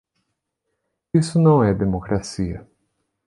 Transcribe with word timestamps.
Isso 1.13 1.39
não 1.39 1.63
é 1.63 1.75
democracia 1.75 2.67